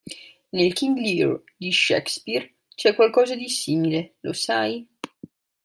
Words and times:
Nel 0.49 0.73
King 0.73 0.97
Lear 0.97 1.43
di 1.55 1.71
Shakespeare 1.71 2.55
c'è 2.73 2.95
qualcosa 2.95 3.35
di 3.35 3.47
simile, 3.47 4.15
lo 4.21 4.33
sai? 4.33 4.89